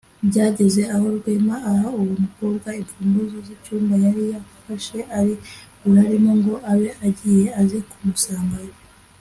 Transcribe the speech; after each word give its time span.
Byageze 0.27 0.81
aho 0.93 1.05
Rwema 1.17 1.55
aha 1.69 1.87
uwo 1.99 2.13
mukobwa 2.23 2.69
imfunguzo 2.81 3.35
z’ 3.45 3.47
icyumba 3.55 3.93
yari 4.05 4.23
yafashe 4.33 4.97
ari 5.17 5.33
burarermo 5.81 6.31
ngo 6.39 6.53
abe 6.71 6.89
agiye 7.07 7.45
aze 7.61 7.79
kumusangayo 7.89 8.73